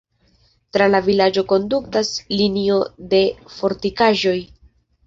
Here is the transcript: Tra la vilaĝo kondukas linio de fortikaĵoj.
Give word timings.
Tra 0.77 0.87
la 0.93 1.01
vilaĝo 1.09 1.43
kondukas 1.53 2.11
linio 2.41 2.81
de 3.13 3.25
fortikaĵoj. 3.61 4.39